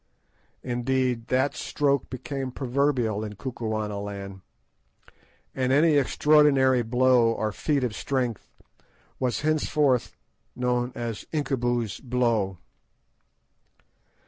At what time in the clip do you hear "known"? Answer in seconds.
10.55-10.91